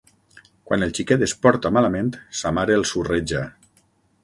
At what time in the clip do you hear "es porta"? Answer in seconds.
1.25-1.71